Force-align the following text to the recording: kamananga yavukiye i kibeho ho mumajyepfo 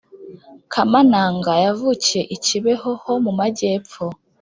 kamananga 0.73 1.51
yavukiye 1.65 2.21
i 2.35 2.37
kibeho 2.45 2.89
ho 3.01 3.13
mumajyepfo 3.23 4.03